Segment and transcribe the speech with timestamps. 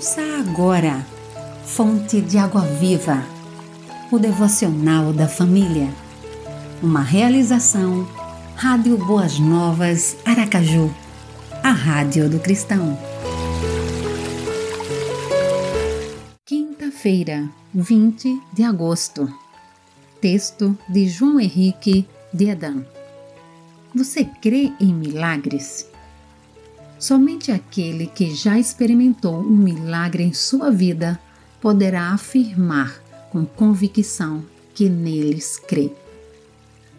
[0.00, 1.06] Ouça agora,
[1.62, 3.22] Fonte de Água Viva,
[4.10, 5.92] o devocional da família.
[6.82, 8.08] Uma realização,
[8.56, 10.90] Rádio Boas Novas, Aracaju,
[11.62, 12.98] a Rádio do Cristão.
[16.46, 19.30] Quinta-feira, 20 de agosto.
[20.18, 22.86] Texto de João Henrique de Adão.
[23.94, 25.86] Você crê em milagres?
[27.00, 31.18] Somente aquele que já experimentou um milagre em sua vida
[31.58, 35.90] poderá afirmar com convicção que neles crê.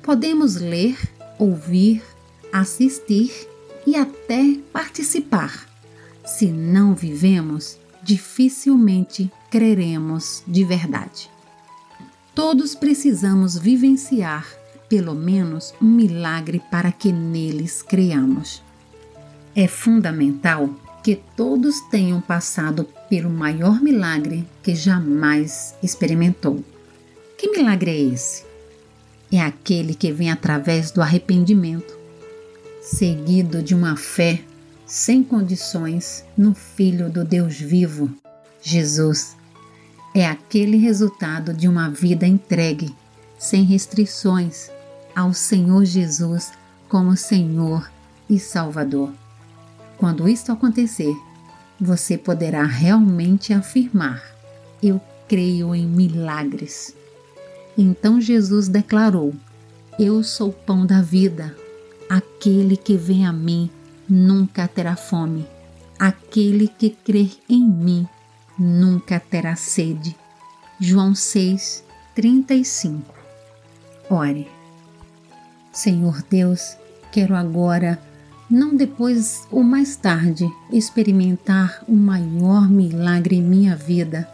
[0.01, 0.97] Podemos ler,
[1.37, 2.01] ouvir,
[2.51, 3.31] assistir
[3.85, 5.69] e até participar.
[6.25, 11.29] Se não vivemos, dificilmente creremos de verdade.
[12.33, 14.47] Todos precisamos vivenciar
[14.89, 18.63] pelo menos um milagre para que neles creamos.
[19.55, 20.69] É fundamental
[21.03, 26.63] que todos tenham passado pelo maior milagre que jamais experimentou.
[27.37, 28.45] Que milagre é esse?
[29.31, 31.97] É aquele que vem através do arrependimento,
[32.81, 34.41] seguido de uma fé
[34.85, 38.09] sem condições no Filho do Deus vivo,
[38.61, 39.37] Jesus.
[40.13, 42.93] É aquele resultado de uma vida entregue,
[43.39, 44.69] sem restrições,
[45.15, 46.51] ao Senhor Jesus
[46.89, 47.89] como Senhor
[48.29, 49.20] e Salvador.
[50.01, 51.15] Quando isto acontecer,
[51.79, 54.19] você poderá realmente afirmar:
[54.81, 56.95] Eu creio em milagres.
[57.77, 59.31] Então Jesus declarou:
[59.99, 61.55] Eu sou o pão da vida.
[62.09, 63.69] Aquele que vem a mim
[64.09, 65.45] nunca terá fome.
[65.99, 68.07] Aquele que crer em mim
[68.57, 70.17] nunca terá sede.
[70.79, 71.83] João 6,
[72.15, 73.13] 35.
[74.09, 74.47] Ore.
[75.71, 76.75] Senhor Deus,
[77.11, 78.01] quero agora
[78.51, 84.27] não depois ou mais tarde experimentar o maior milagre em minha vida.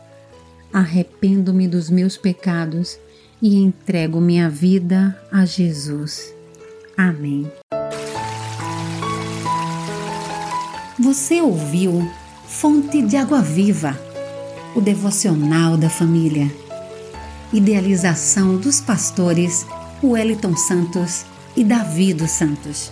[0.74, 2.98] Arrependo-me dos meus pecados
[3.40, 6.34] e entrego minha vida a Jesus.
[6.98, 7.50] Amém.
[11.00, 12.10] Você ouviu
[12.48, 13.96] Fonte de Água Viva,
[14.76, 16.52] o devocional da família.
[17.54, 19.64] Idealização dos pastores
[20.04, 21.24] Wellington Santos
[21.56, 22.92] e Davi dos Santos.